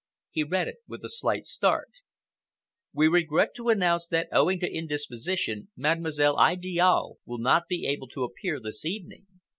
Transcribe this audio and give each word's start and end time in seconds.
He 0.31 0.41
read 0.43 0.67
it 0.67 0.77
with 0.87 1.05
a 1.05 1.09
slight 1.11 1.45
start. 1.45 1.89
We 2.91 3.05
regret 3.07 3.53
to 3.57 3.69
announce 3.69 4.07
that 4.07 4.29
owing 4.31 4.59
to 4.61 4.67
indisposition 4.67 5.69
Mademoiselle 5.77 6.39
Idiale 6.43 7.17
will 7.23 7.37
not 7.37 7.67
be 7.69 7.85
able 7.85 8.07
to 8.07 8.23
appear 8.23 8.59
this 8.59 8.83
evening. 8.83 9.27